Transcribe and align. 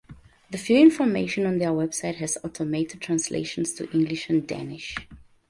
The 0.49 0.57
few 0.57 0.79
information 0.79 1.45
on 1.45 1.59
their 1.59 1.69
website 1.69 2.15
has 2.15 2.35
automated 2.43 3.01
translations 3.01 3.71
to 3.75 3.87
English 3.91 4.31
and 4.31 4.47
Danish. 4.47 4.95